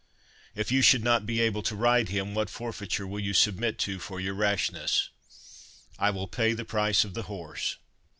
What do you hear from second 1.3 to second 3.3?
able to ride him, what for feiture will